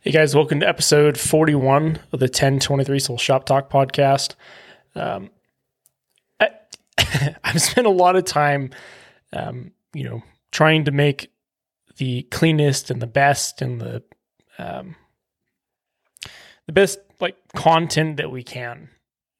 [0.00, 4.34] Hey guys, welcome to episode 41 of the 1023 Soul Shop Talk podcast.
[4.94, 5.30] Um,
[6.40, 6.50] I,
[7.44, 8.70] I've spent a lot of time,
[9.32, 10.22] um, you know,
[10.52, 11.30] trying to make
[11.96, 14.02] the cleanest and the best and the
[14.58, 14.96] um,
[16.66, 18.90] the best like content that we can.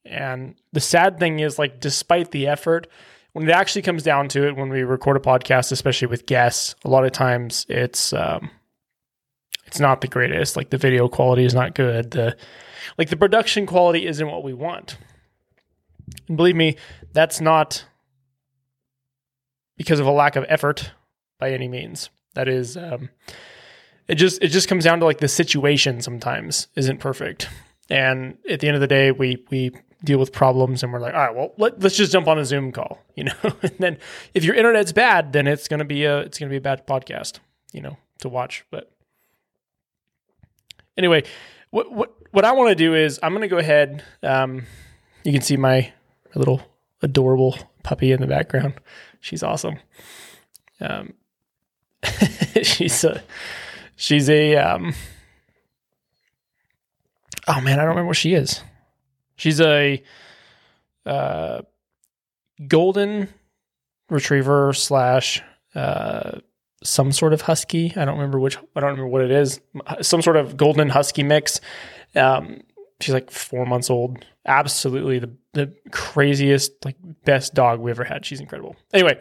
[0.04, 2.86] And the sad thing is, like, despite the effort,
[3.32, 6.74] when it actually comes down to it, when we record a podcast, especially with guests,
[6.84, 8.50] a lot of times it's um,
[9.66, 10.56] it's not the greatest.
[10.56, 12.12] Like the video quality is not good.
[12.12, 12.36] The
[12.98, 14.96] like the production quality isn't what we want.
[16.28, 16.76] And believe me,
[17.12, 17.84] that's not
[19.76, 20.92] because of a lack of effort
[21.38, 22.10] by any means.
[22.34, 23.10] That is um,
[24.08, 27.48] it just it just comes down to like the situation sometimes isn't perfect.
[27.88, 29.72] And at the end of the day, we we
[30.04, 32.44] deal with problems and we're like, all right, well, let, us just jump on a
[32.44, 33.32] Zoom call, you know.
[33.62, 33.98] and then
[34.34, 37.38] if your internet's bad, then it's gonna be a it's gonna be a bad podcast,
[37.72, 38.64] you know, to watch.
[38.70, 38.90] But
[40.96, 41.24] anyway,
[41.70, 44.02] what what what I want to do is I'm gonna go ahead.
[44.22, 44.64] Um,
[45.24, 45.92] you can see my,
[46.34, 46.62] my little
[47.02, 48.74] adorable puppy in the background.
[49.20, 49.78] She's awesome.
[50.80, 51.14] Um,
[52.62, 53.22] she's a
[53.96, 54.94] she's a um.
[57.48, 58.60] Oh man, I don't remember what she is.
[59.36, 60.02] She's a
[61.04, 61.62] uh,
[62.66, 63.28] golden
[64.08, 65.42] retriever slash
[65.74, 66.40] uh,
[66.86, 67.92] some sort of husky.
[67.96, 68.56] I don't remember which.
[68.56, 69.60] I don't remember what it is.
[70.02, 71.60] Some sort of golden husky mix.
[72.14, 72.60] Um,
[73.00, 74.24] she's like four months old.
[74.46, 78.24] Absolutely the the craziest, like best dog we ever had.
[78.24, 78.76] She's incredible.
[78.92, 79.20] Anyway,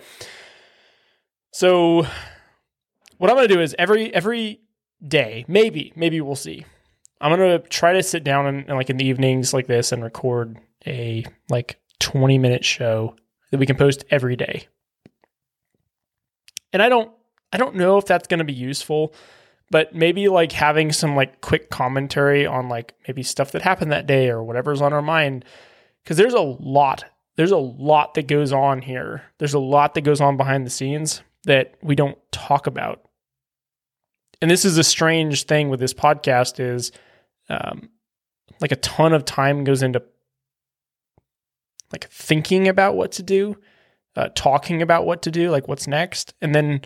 [1.52, 2.06] so
[3.18, 4.62] what I'm gonna do is every every
[5.06, 6.66] day, maybe maybe we'll see.
[7.20, 10.04] I'm gonna try to sit down and, and like in the evenings like this and
[10.04, 13.16] record a like 20 minute show
[13.52, 14.68] that we can post every day.
[16.74, 17.12] And I don't
[17.52, 19.14] I don't know if that's going to be useful,
[19.72, 24.08] but maybe like having some like quick commentary on like maybe stuff that happened that
[24.08, 25.46] day or whatever's on our mind
[26.06, 29.24] cuz there's a lot there's a lot that goes on here.
[29.38, 33.02] There's a lot that goes on behind the scenes that we don't talk about.
[34.42, 36.92] And this is a strange thing with this podcast is
[37.50, 37.90] um,
[38.62, 40.02] like a ton of time goes into
[41.92, 43.58] like thinking about what to do,
[44.16, 46.82] uh, talking about what to do, like what's next, and then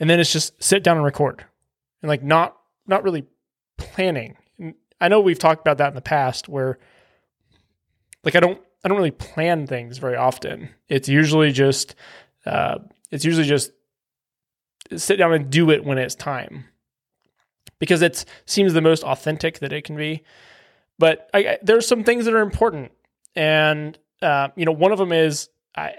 [0.00, 1.44] and then it's just sit down and record,
[2.02, 2.56] and like not
[2.86, 3.26] not really
[3.76, 4.36] planning.
[4.58, 6.78] And I know we've talked about that in the past, where
[8.24, 10.70] like I don't I don't really plan things very often.
[10.88, 11.94] It's usually just
[12.46, 12.78] uh,
[13.10, 13.72] it's usually just
[14.96, 16.66] sit down and do it when it's time
[17.78, 20.22] because it seems the most authentic that it can be.
[20.98, 22.92] But I, I, there's some things that are important,
[23.34, 25.88] and uh, you know, one of them is I.
[25.88, 25.92] Uh,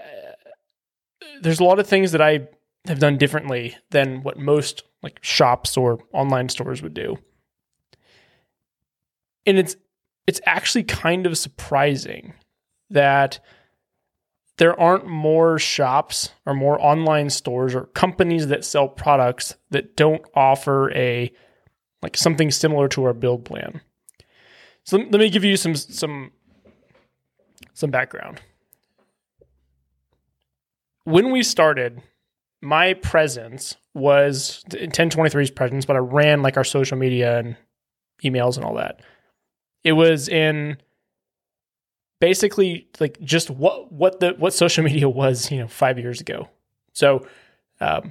[1.42, 2.48] there's a lot of things that I
[2.88, 7.18] have done differently than what most like shops or online stores would do,
[9.44, 9.76] and it's
[10.26, 12.34] it's actually kind of surprising
[12.90, 13.38] that
[14.58, 20.22] there aren't more shops or more online stores or companies that sell products that don't
[20.34, 21.30] offer a
[22.02, 23.80] like something similar to our build plan.
[24.84, 26.30] So let me give you some some
[27.74, 28.40] some background.
[31.04, 32.02] When we started,
[32.66, 37.56] my presence was 1023's presence, but I ran like our social media and
[38.24, 39.00] emails and all that.
[39.84, 40.76] It was in
[42.20, 46.48] basically like just what what the what social media was, you know, 5 years ago.
[46.92, 47.24] So
[47.80, 48.10] um,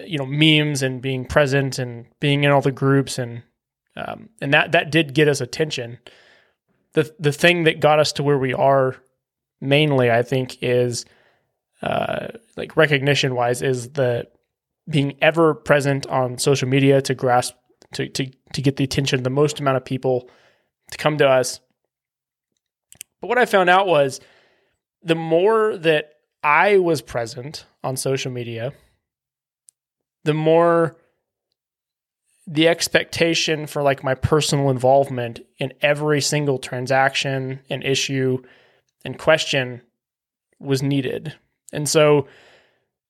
[0.00, 3.42] you know memes and being present and being in all the groups and
[3.96, 5.98] um, and that that did get us attention.
[6.92, 8.96] The the thing that got us to where we are
[9.60, 11.06] mainly, I think, is
[11.82, 14.26] uh, like recognition wise, is the
[14.88, 17.54] being ever present on social media to grasp
[17.94, 20.28] to to to get the attention of the most amount of people
[20.90, 21.60] to come to us.
[23.20, 24.20] But what I found out was
[25.02, 26.12] the more that
[26.42, 28.72] I was present on social media,
[30.24, 30.96] the more
[32.46, 38.42] the expectation for like my personal involvement in every single transaction and issue
[39.04, 39.80] and question
[40.58, 41.34] was needed.
[41.74, 42.28] And so,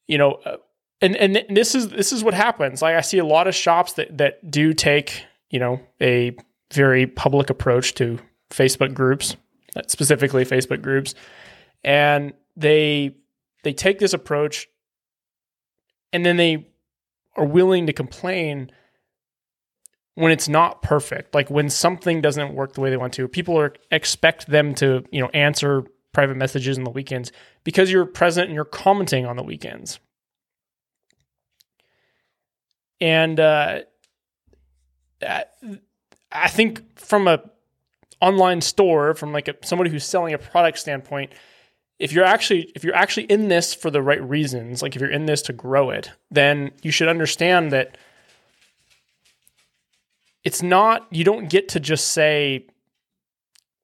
[0.06, 0.56] you know, uh,
[1.00, 2.82] and and this is this is what happens.
[2.82, 6.36] Like I see a lot of shops that that do take, you know, a
[6.72, 8.18] very public approach to
[8.50, 9.36] Facebook groups,
[9.86, 11.14] specifically Facebook groups,
[11.82, 13.16] and they
[13.64, 14.68] they take this approach
[16.12, 16.66] and then they
[17.36, 18.70] are willing to complain
[20.14, 23.58] when it's not perfect like when something doesn't work the way they want to people
[23.58, 25.84] are expect them to you know answer
[26.14, 27.32] private messages on the weekends
[27.64, 29.98] because you're present and you're commenting on the weekends.
[33.00, 33.80] And uh,
[36.32, 37.42] I think from a
[38.20, 41.32] online store, from like a, somebody who's selling a product standpoint,
[41.98, 45.10] if you're actually if you're actually in this for the right reasons, like if you're
[45.10, 47.98] in this to grow it, then you should understand that
[50.44, 52.66] it's not you don't get to just say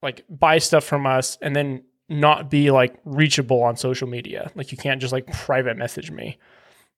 [0.02, 4.50] like buy stuff from us and then not be like reachable on social media.
[4.56, 6.38] Like you can't just like private message me.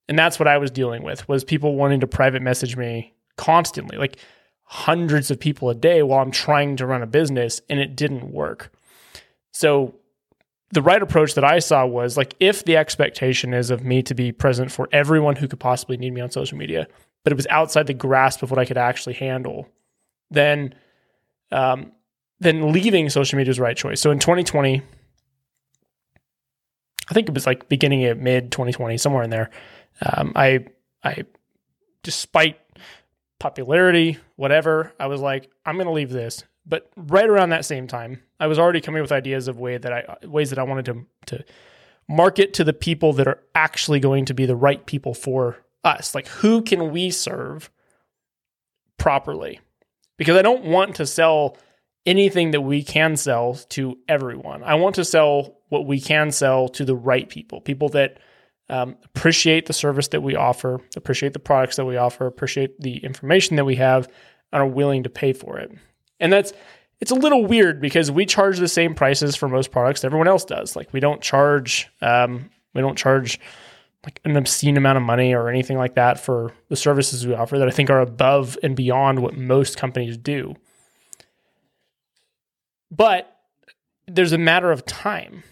[0.08, 3.98] And that's what I was dealing with was people wanting to private message me constantly.
[3.98, 4.16] Like
[4.64, 8.32] hundreds of people a day while I'm trying to run a business and it didn't
[8.32, 8.72] work.
[9.52, 9.94] So
[10.70, 14.14] the right approach that I saw was like if the expectation is of me to
[14.14, 16.88] be present for everyone who could possibly need me on social media,
[17.22, 19.68] but it was outside the grasp of what I could actually handle,
[20.30, 20.74] then
[21.50, 21.92] um,
[22.40, 24.00] then leaving social media is the right choice.
[24.00, 24.80] So in 2020,
[27.08, 29.50] I think it was like beginning of mid 2020, somewhere in there.
[30.00, 30.66] Um, I
[31.02, 31.24] I
[32.02, 32.58] despite
[33.38, 36.44] popularity, whatever, I was like, I'm going to leave this.
[36.64, 39.92] But right around that same time, I was already coming with ideas of way that
[39.92, 41.44] I ways that I wanted to to
[42.08, 46.14] market to the people that are actually going to be the right people for us.
[46.14, 47.68] Like who can we serve
[48.96, 49.60] properly?
[50.16, 51.56] Because I don't want to sell
[52.06, 54.62] anything that we can sell to everyone.
[54.62, 58.18] I want to sell what we can sell to the right people, people that
[58.68, 62.98] um, appreciate the service that we offer, appreciate the products that we offer, appreciate the
[62.98, 64.08] information that we have,
[64.52, 65.70] and are willing to pay for it.
[66.20, 66.52] And that's
[67.00, 70.44] it's a little weird because we charge the same prices for most products everyone else
[70.44, 70.76] does.
[70.76, 73.40] Like we don't charge um, we don't charge
[74.04, 77.58] like an obscene amount of money or anything like that for the services we offer
[77.58, 80.54] that I think are above and beyond what most companies do.
[82.94, 83.34] But
[84.06, 85.42] there's a matter of time.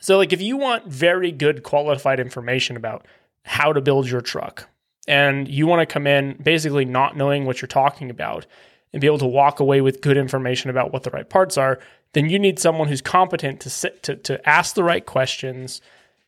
[0.00, 3.06] So, like, if you want very good qualified information about
[3.44, 4.68] how to build your truck,
[5.08, 8.44] and you want to come in basically not knowing what you're talking about
[8.92, 11.78] and be able to walk away with good information about what the right parts are,
[12.12, 15.80] then you need someone who's competent to sit, to, to ask the right questions,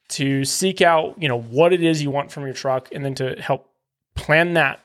[0.08, 3.14] to seek out, you know, what it is you want from your truck, and then
[3.16, 3.70] to help
[4.14, 4.80] plan that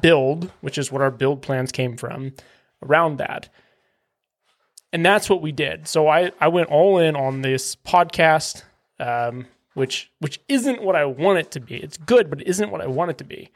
[0.00, 2.32] build, which is what our build plans came from,
[2.82, 3.48] around that.
[4.92, 5.86] And that's what we did.
[5.86, 8.64] So I, I went all in on this podcast,
[8.98, 11.76] um, which which isn't what I want it to be.
[11.76, 13.50] It's good, but it isn't what I want it to be.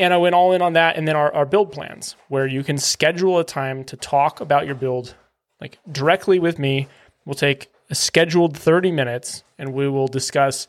[0.00, 2.64] And I went all in on that, and then our, our build plans, where you
[2.64, 5.14] can schedule a time to talk about your build,
[5.60, 6.88] like directly with me.
[7.24, 10.66] We'll take a scheduled 30 minutes and we will discuss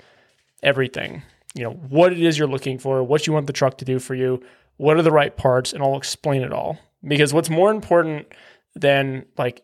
[0.61, 1.23] everything.
[1.55, 3.97] You know, what it is you're looking for, what you want the truck to do
[3.97, 4.43] for you,
[4.77, 6.79] what are the right parts, and I'll explain it all.
[7.01, 8.27] Because what's more important
[8.75, 9.63] than like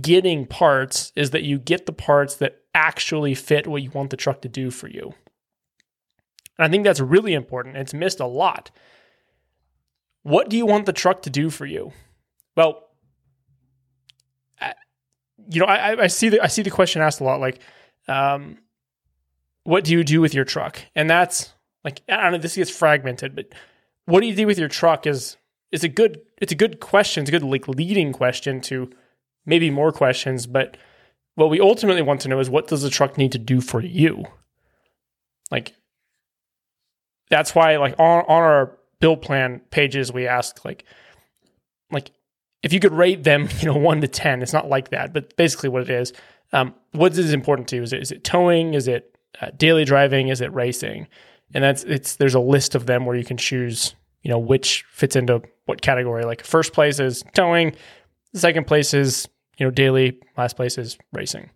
[0.00, 4.16] getting parts is that you get the parts that actually fit what you want the
[4.16, 5.14] truck to do for you.
[6.58, 7.76] And I think that's really important.
[7.76, 8.70] It's missed a lot.
[10.22, 11.92] What do you want the truck to do for you?
[12.56, 12.88] Well,
[15.50, 17.60] you know, I, I see the I see the question asked a lot, like,
[18.06, 18.58] um,
[19.64, 20.80] what do you do with your truck?
[20.94, 21.54] And that's
[21.84, 23.46] like I don't know, this gets fragmented, but
[24.04, 25.36] what do you do with your truck is
[25.72, 27.22] is a good it's a good question.
[27.22, 28.90] It's a good like leading question to
[29.46, 30.76] maybe more questions, but
[31.34, 33.80] what we ultimately want to know is what does the truck need to do for
[33.80, 34.24] you?
[35.50, 35.74] Like
[37.30, 40.84] that's why like on on our build plan pages we ask like
[41.90, 42.10] like
[42.62, 45.36] if you could rate them, you know, one to ten, it's not like that, but
[45.36, 46.12] basically what it is.
[46.52, 47.82] Um, what is important to you?
[47.82, 48.74] Is it, is it towing?
[48.74, 50.28] Is it uh, daily driving?
[50.28, 51.06] Is it racing?
[51.54, 54.84] And that's it's there's a list of them where you can choose, you know, which
[54.90, 56.24] fits into what category.
[56.24, 57.74] Like first place is towing,
[58.34, 61.50] second place is you know daily, last place is racing.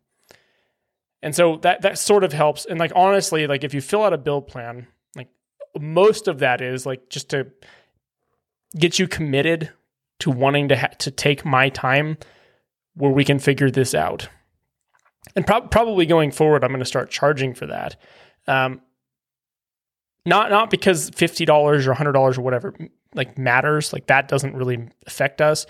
[1.22, 2.64] And so that that sort of helps.
[2.64, 5.28] And like honestly, like if you fill out a build plan, like
[5.80, 7.46] most of that is like just to
[8.76, 9.70] get you committed
[10.20, 12.16] to wanting to ha- to take my time
[12.94, 14.28] where we can figure this out.
[15.36, 17.96] And pro- probably going forward, I'm going to start charging for that.
[18.46, 18.82] Um,
[20.24, 22.74] not not because fifty dollars or hundred dollars or whatever
[23.14, 23.92] like matters.
[23.92, 25.66] Like that doesn't really affect us,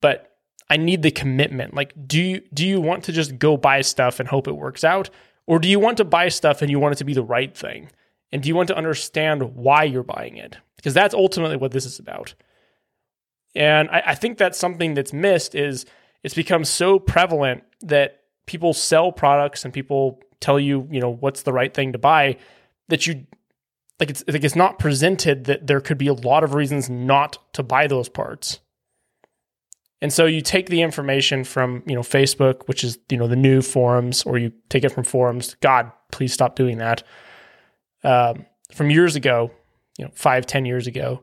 [0.00, 0.36] but
[0.68, 1.74] I need the commitment.
[1.74, 4.84] Like, do you do you want to just go buy stuff and hope it works
[4.84, 5.10] out,
[5.46, 7.54] or do you want to buy stuff and you want it to be the right
[7.56, 7.90] thing?
[8.32, 10.56] And do you want to understand why you're buying it?
[10.76, 12.34] Because that's ultimately what this is about.
[13.54, 15.84] And I, I think that's something that's missed is
[16.22, 21.42] it's become so prevalent that people sell products and people tell you, you know, what's
[21.42, 22.38] the right thing to buy
[22.88, 23.26] that you
[24.02, 27.38] like it's like it's not presented that there could be a lot of reasons not
[27.52, 28.58] to buy those parts.
[30.00, 33.36] And so you take the information from, you know, Facebook, which is, you know, the
[33.36, 35.54] new forums, or you take it from forums.
[35.60, 37.04] God, please stop doing that.
[38.02, 39.52] Um, from years ago,
[39.96, 41.22] you know, five, ten years ago,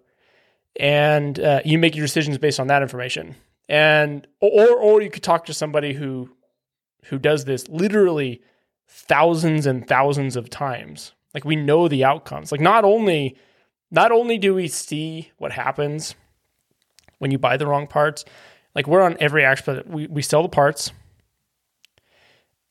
[0.78, 3.36] and uh, you make your decisions based on that information.
[3.68, 6.30] And or or you could talk to somebody who
[7.08, 8.42] who does this literally
[8.88, 11.12] thousands and thousands of times.
[11.34, 12.52] Like we know the outcomes.
[12.52, 13.38] Like not only
[13.92, 16.16] not only do we see what happens
[17.20, 18.26] when you buy the wrong parts,
[18.76, 19.88] like we're on every aspect.
[19.88, 20.92] We we sell the parts,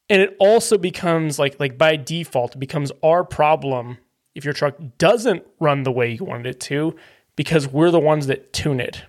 [0.09, 3.99] and it also becomes like like by default it becomes our problem
[4.35, 6.95] if your truck doesn't run the way you wanted it to
[7.37, 9.05] because we're the ones that tune it.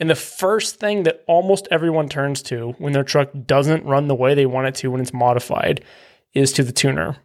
[0.00, 4.14] And the first thing that almost everyone turns to when their truck doesn't run the
[4.14, 5.84] way they want it to when it's modified
[6.34, 7.16] is to the tuner.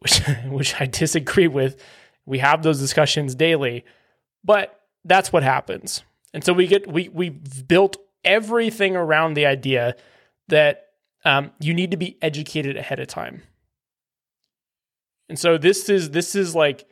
[0.00, 1.82] Which which I disagree with.
[2.26, 3.84] We have those discussions daily,
[4.44, 6.02] but that's what happens.
[6.34, 9.96] And so we get we we built everything around the idea
[10.48, 10.88] that
[11.24, 13.42] um, you need to be educated ahead of time.
[15.28, 16.86] And so this is this is like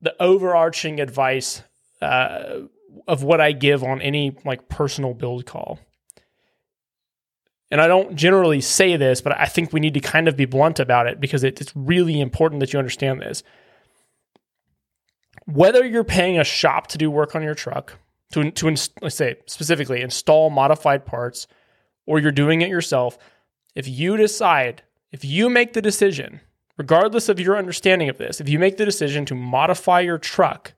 [0.00, 1.62] the overarching advice
[2.00, 2.60] uh,
[3.06, 5.78] of what I give on any like personal build call.
[7.70, 10.44] And I don't generally say this, but I think we need to kind of be
[10.44, 13.42] blunt about it because it's really important that you understand this.
[15.46, 17.96] Whether you're paying a shop to do work on your truck,
[18.32, 18.66] to, to
[19.00, 21.46] let's say specifically install modified parts,
[22.06, 23.18] or you're doing it yourself,
[23.74, 26.40] if you decide, if you make the decision,
[26.76, 30.74] regardless of your understanding of this, if you make the decision to modify your truck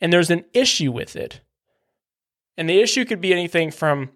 [0.00, 1.40] and there's an issue with it,
[2.60, 4.10] and the issue could be anything from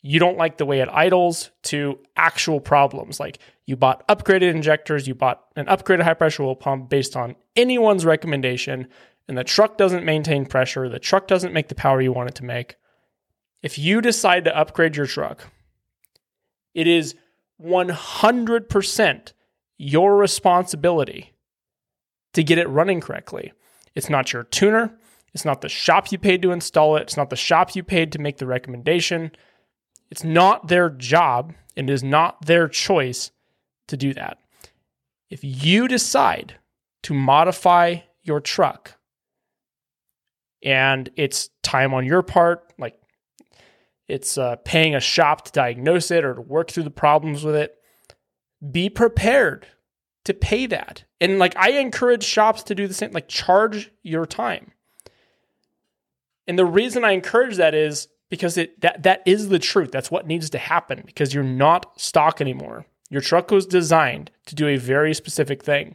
[0.00, 5.08] you don't like the way it idles to actual problems like you bought upgraded injectors,
[5.08, 8.86] you bought an upgraded high pressure oil pump based on anyone's recommendation,
[9.26, 12.36] and the truck doesn't maintain pressure, the truck doesn't make the power you want it
[12.36, 12.76] to make.
[13.60, 15.50] If you decide to upgrade your truck,
[16.74, 17.16] it is
[17.60, 19.32] 100%
[19.78, 21.34] your responsibility
[22.34, 23.52] to get it running correctly.
[23.96, 24.96] It's not your tuner.
[25.32, 27.02] It's not the shop you paid to install it.
[27.02, 29.32] It's not the shop you paid to make the recommendation.
[30.10, 33.30] It's not their job and it is not their choice
[33.88, 34.38] to do that.
[35.28, 36.56] If you decide
[37.04, 38.96] to modify your truck
[40.62, 43.00] and it's time on your part, like
[44.08, 47.54] it's uh, paying a shop to diagnose it or to work through the problems with
[47.54, 47.76] it.
[48.72, 49.68] Be prepared
[50.24, 51.04] to pay that.
[51.20, 54.72] And like I encourage shops to do the same, like charge your time.
[56.50, 59.92] And the reason I encourage that is because it that that is the truth.
[59.92, 62.86] That's what needs to happen because you're not stock anymore.
[63.08, 65.94] Your truck was designed to do a very specific thing.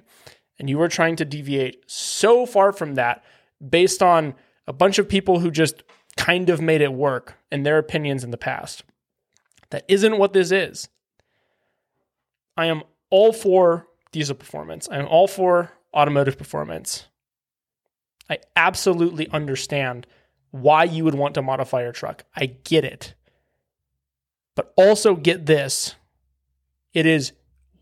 [0.58, 3.22] And you are trying to deviate so far from that
[3.70, 4.34] based on
[4.66, 5.84] a bunch of people who just
[6.16, 8.86] kind of made it work in their opinions in the past.
[9.72, 10.88] That isn't what this is.
[12.56, 14.88] I am all for diesel performance.
[14.90, 17.08] I am all for automotive performance.
[18.30, 20.08] I absolutely understand
[20.62, 22.24] why you would want to modify your truck.
[22.36, 23.14] I get it.
[24.56, 25.96] But also get this
[26.94, 27.34] it is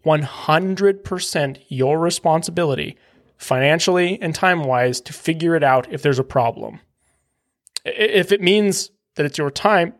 [0.05, 2.97] 100% your responsibility,
[3.37, 6.79] financially and time wise, to figure it out if there's a problem.
[7.85, 9.93] If it means that it's your time,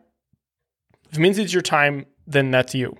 [1.10, 2.96] if it means it's your time, then that's you.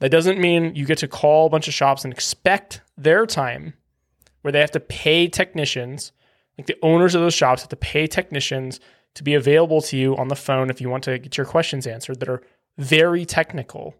[0.00, 3.74] That doesn't mean you get to call a bunch of shops and expect their time
[4.42, 6.12] where they have to pay technicians,
[6.62, 8.78] like the owners of those shops have to pay technicians
[9.14, 11.88] to be available to you on the phone if you want to get your questions
[11.88, 12.40] answered that are
[12.78, 13.96] very technical.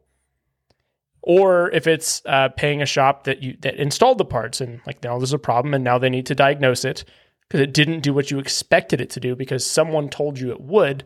[1.23, 5.02] Or if it's uh, paying a shop that you that installed the parts and like
[5.02, 7.04] now there's a problem and now they need to diagnose it
[7.49, 10.61] because it didn't do what you expected it to do because someone told you it
[10.61, 11.04] would.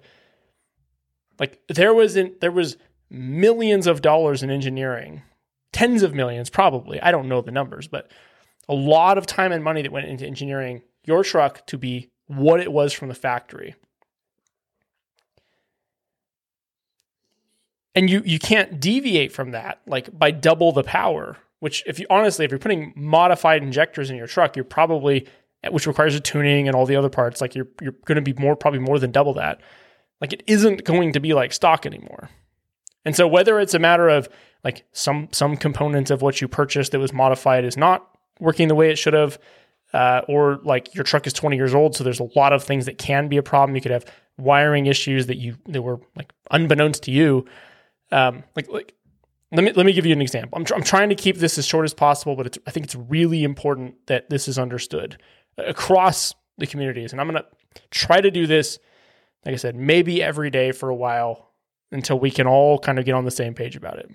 [1.39, 2.77] Like there was in, there was
[3.09, 5.23] millions of dollars in engineering,
[5.73, 7.01] tens of millions probably.
[7.01, 8.11] I don't know the numbers, but
[8.69, 12.61] a lot of time and money that went into engineering your truck to be what
[12.61, 13.75] it was from the factory.
[17.95, 22.07] And you you can't deviate from that like by double the power, which if you
[22.11, 25.27] honestly if you're putting modified injectors in your truck, you're probably
[25.71, 28.35] which requires a tuning and all the other parts, like you're you're going to be
[28.35, 29.61] more probably more than double that.
[30.21, 32.29] Like it isn't going to be like stock anymore.
[33.05, 34.29] And so whether it's a matter of
[34.63, 38.07] like some some components of what you purchased that was modified is not
[38.41, 39.39] working the way it should have,
[39.97, 42.85] uh, or like your truck is 20 years old, so there's a lot of things
[42.85, 43.75] that can be a problem.
[43.75, 44.05] You could have
[44.37, 47.47] wiring issues that you that were like unbeknownst to you.
[48.13, 48.93] Um, like like
[49.53, 50.59] let me let me give you an example.
[50.59, 52.95] I'm, tr- I'm trying to keep this as short as possible, but I think it's
[52.95, 55.17] really important that this is understood
[55.57, 57.13] across the communities.
[57.13, 57.49] And I'm going to
[57.91, 58.79] try to do this,
[59.47, 61.55] like I said, maybe every day for a while
[61.91, 64.11] until we can all kind of get on the same page about it.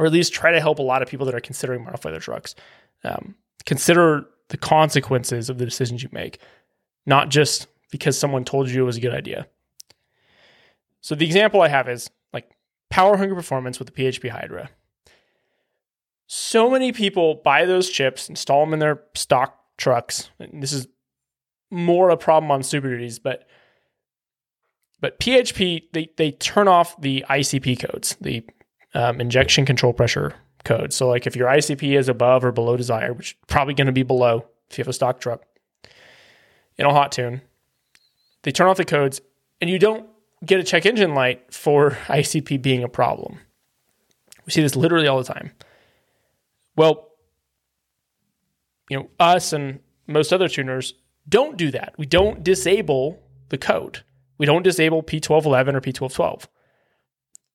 [0.00, 2.18] or at least try to help a lot of people that are considering modify their
[2.18, 2.56] trucks.
[3.04, 6.38] Um, consider the consequences of the decisions you make,
[7.06, 9.46] not just because someone told you it was a good idea.
[11.00, 12.50] So the example I have is like
[12.90, 14.70] power hungry performance with the PHP Hydra.
[16.26, 20.30] So many people buy those chips, install them in their stock trucks.
[20.38, 20.88] And this is
[21.70, 23.46] more a problem on Super Duties, but
[25.00, 28.42] but PHP they they turn off the ICP codes, the
[28.94, 30.92] um, injection control pressure code.
[30.92, 34.02] So like if your ICP is above or below desired, which probably going to be
[34.02, 35.42] below if you have a stock truck
[36.76, 37.42] in a hot tune,
[38.42, 39.20] they turn off the codes
[39.60, 40.08] and you don't
[40.44, 43.38] get a check engine light for ICP being a problem.
[44.46, 45.52] We see this literally all the time.
[46.76, 47.10] Well,
[48.90, 50.94] you know, us and most other tuners
[51.28, 51.94] don't do that.
[51.96, 54.02] We don't disable the code.
[54.36, 56.46] We don't disable P1211 or P1212.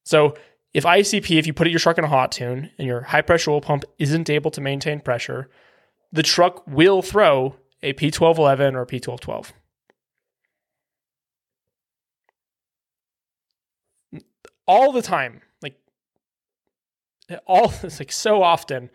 [0.03, 0.35] So
[0.73, 3.51] if ICP, if you put your truck in a hot tune and your high pressure
[3.51, 5.49] oil pump isn't able to maintain pressure,
[6.11, 9.51] the truck will throw a P1211 or P1212.
[14.67, 15.79] All the time, like
[17.47, 18.91] all, it's like so often,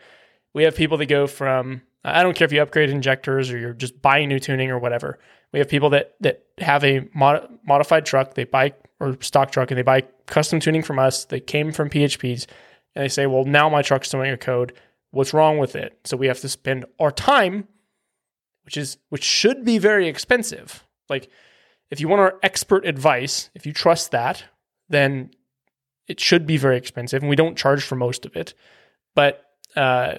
[0.53, 3.73] we have people that go from I don't care if you upgrade injectors or you're
[3.73, 5.19] just buying new tuning or whatever.
[5.53, 9.71] We have people that that have a mod, modified truck, they buy or stock truck,
[9.71, 11.25] and they buy custom tuning from us.
[11.25, 12.47] They came from PHPs,
[12.95, 14.75] and they say, "Well, now my truck's doing a code.
[15.13, 17.69] What's wrong with it?" So we have to spend our time,
[18.65, 20.87] which is which should be very expensive.
[21.09, 21.31] Like
[21.91, 24.45] if you want our expert advice, if you trust that,
[24.89, 25.31] then
[26.09, 28.55] it should be very expensive, and we don't charge for most of it.
[29.15, 29.45] But
[29.77, 30.17] uh,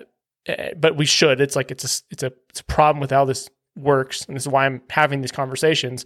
[0.78, 1.42] but we should.
[1.42, 4.44] It's like it's a it's a it's a problem with how this works, and this
[4.44, 6.06] is why I'm having these conversations.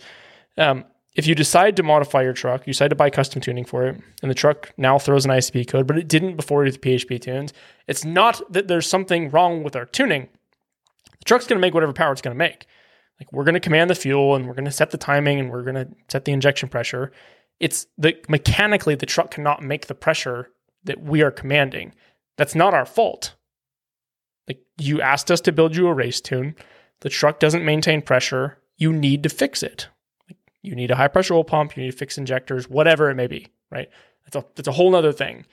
[0.58, 3.88] Um, if you decide to modify your truck, you decide to buy custom tuning for
[3.88, 7.20] it, and the truck now throws an ICP code, but it didn't before with PHP
[7.20, 7.52] tunes.
[7.88, 10.30] It's not that there's something wrong with our tuning.
[11.20, 12.66] The truck's going to make whatever power it's going to make.
[13.20, 15.50] Like we're going to command the fuel, and we're going to set the timing, and
[15.50, 17.12] we're going to set the injection pressure.
[17.60, 20.52] It's the mechanically the truck cannot make the pressure
[20.86, 21.94] that we are commanding.
[22.38, 23.36] That's not our fault.
[24.50, 26.56] Like you asked us to build you a race tune.
[27.02, 28.58] The truck doesn't maintain pressure.
[28.78, 29.88] You need to fix it.
[30.28, 31.78] Like you need a high pressure oil pump.
[31.78, 33.48] You need to fix injectors, whatever it may be.
[33.72, 33.90] Right?
[34.26, 35.46] That's a that's a whole other thing.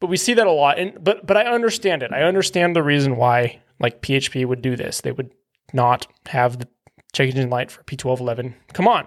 [0.00, 0.78] But we see that a lot.
[0.78, 2.12] And but but I understand it.
[2.12, 5.02] I understand the reason why like PHP would do this.
[5.02, 5.30] They would
[5.72, 6.68] not have the
[7.12, 8.54] check engine light for P1211.
[8.72, 9.06] Come on.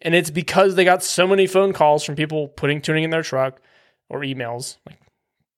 [0.00, 3.22] And it's because they got so many phone calls from people putting tuning in their
[3.22, 3.60] truck
[4.08, 4.76] or emails.
[4.86, 5.00] Like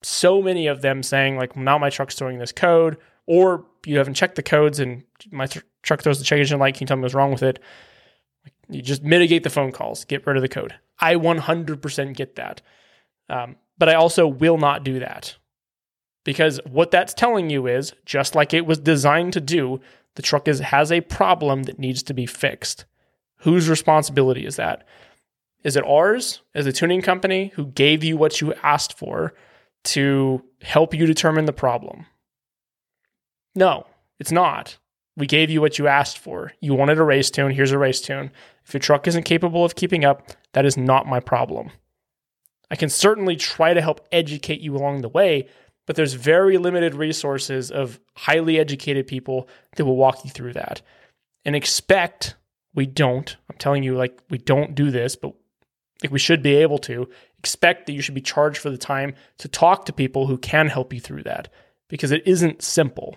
[0.02, 4.14] so many of them saying like now my truck's throwing this code or you haven't
[4.14, 5.46] checked the codes and my
[5.82, 6.74] truck throws the check engine light.
[6.74, 7.58] Can you tell me what's wrong with it?
[8.68, 10.74] You just mitigate the phone calls get rid of the code.
[10.98, 12.62] I 100% get that.
[13.28, 15.36] Um, but i also will not do that.
[16.24, 19.80] Because what that's telling you is just like it was designed to do
[20.16, 22.84] the truck is has a problem that needs to be fixed.
[23.38, 24.86] Whose responsibility is that?
[25.62, 26.42] Is it ours?
[26.54, 29.34] As a tuning company who gave you what you asked for
[29.84, 32.06] to help you determine the problem.
[33.54, 33.86] No,
[34.18, 34.78] it's not.
[35.16, 36.52] We gave you what you asked for.
[36.60, 37.50] You wanted a race tune.
[37.50, 38.30] Here's a race tune.
[38.64, 41.70] If your truck isn't capable of keeping up, that is not my problem.
[42.70, 45.48] I can certainly try to help educate you along the way,
[45.86, 50.82] but there's very limited resources of highly educated people that will walk you through that.
[51.44, 52.36] And expect
[52.74, 53.36] we don't.
[53.50, 55.34] I'm telling you, like, we don't do this, but
[56.02, 57.08] like we should be able to
[57.38, 60.68] expect that you should be charged for the time to talk to people who can
[60.68, 61.48] help you through that
[61.88, 63.16] because it isn't simple.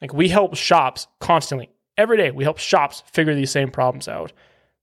[0.00, 1.70] Like we help shops constantly.
[1.96, 4.32] Every day we help shops figure these same problems out.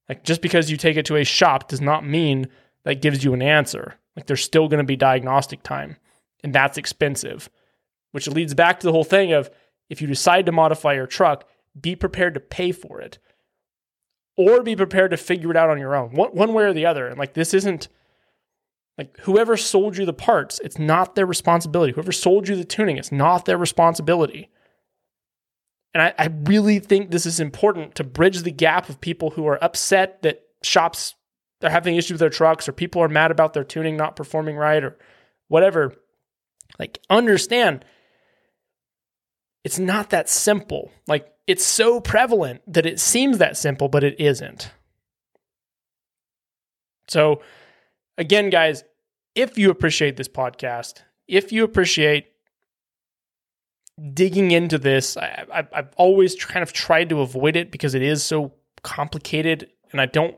[0.07, 2.47] Like just because you take it to a shop does not mean
[2.83, 3.95] that gives you an answer.
[4.15, 5.97] Like there's still going to be diagnostic time
[6.43, 7.49] and that's expensive,
[8.11, 9.49] which leads back to the whole thing of
[9.89, 11.47] if you decide to modify your truck,
[11.79, 13.19] be prepared to pay for it
[14.39, 16.85] or be prepared to figure it out on your own, one, one way or the
[16.85, 17.09] other.
[17.09, 17.89] And like this isn't
[18.97, 21.91] like whoever sold you the parts, it's not their responsibility.
[21.91, 24.49] Whoever sold you the tuning, it's not their responsibility.
[25.93, 29.45] And I, I really think this is important to bridge the gap of people who
[29.45, 31.15] are upset that shops
[31.61, 34.55] are having issues with their trucks or people are mad about their tuning not performing
[34.55, 34.97] right or
[35.49, 35.93] whatever.
[36.77, 37.83] Like, understand
[39.63, 40.91] it's not that simple.
[41.07, 44.71] Like, it's so prevalent that it seems that simple, but it isn't.
[47.07, 47.41] So,
[48.17, 48.83] again, guys,
[49.35, 52.27] if you appreciate this podcast, if you appreciate
[54.13, 58.23] digging into this, I, have always kind of tried to avoid it because it is
[58.23, 60.35] so complicated, and I don't,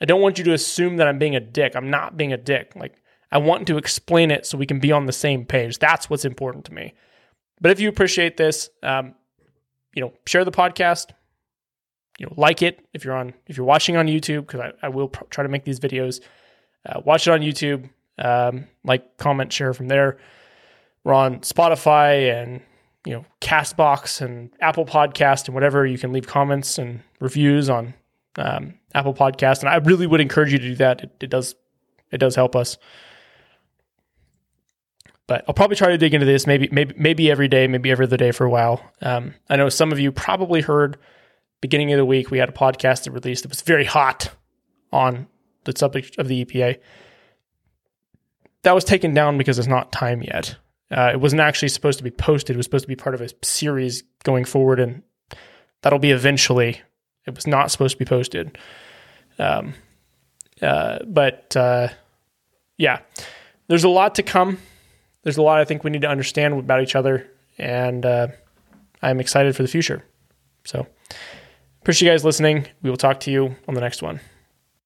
[0.00, 1.74] I don't want you to assume that I'm being a dick.
[1.74, 2.74] I'm not being a dick.
[2.76, 3.02] Like
[3.32, 5.78] I want to explain it so we can be on the same page.
[5.78, 6.94] That's what's important to me.
[7.60, 9.14] But if you appreciate this, um,
[9.94, 11.10] you know, share the podcast.
[12.18, 14.88] You know, like it if you're on if you're watching on YouTube because I, I
[14.88, 16.20] will pr- try to make these videos.
[16.84, 17.88] Uh, watch it on YouTube.
[18.18, 20.18] Um, like, comment, share from there.
[21.04, 22.60] We're on Spotify and
[23.06, 25.86] you know Castbox and Apple Podcast and whatever.
[25.86, 27.94] You can leave comments and reviews on
[28.36, 31.02] um, Apple Podcast, and I really would encourage you to do that.
[31.02, 31.54] It, it does
[32.10, 32.78] it does help us.
[35.28, 38.06] But I'll probably try to dig into this maybe maybe maybe every day, maybe every
[38.06, 38.82] other day for a while.
[39.02, 40.96] Um, I know some of you probably heard
[41.60, 44.30] beginning of the week we had a podcast that released that was very hot
[44.90, 45.28] on
[45.64, 46.78] the subject of the EPA.
[48.62, 50.56] That was taken down because it's not time yet.
[50.90, 52.56] Uh, it wasn't actually supposed to be posted.
[52.56, 55.02] It was supposed to be part of a series going forward, and
[55.82, 56.80] that'll be eventually.
[57.26, 58.56] It was not supposed to be posted.
[59.38, 59.74] Um,
[60.62, 61.88] uh, but uh,
[62.78, 63.00] yeah,
[63.66, 64.58] there's a lot to come
[65.28, 68.28] there's a lot I think we need to understand about each other, and uh,
[69.02, 70.02] I'm excited for the future.
[70.64, 70.86] So,
[71.82, 72.66] appreciate you guys listening.
[72.80, 74.20] We will talk to you on the next one.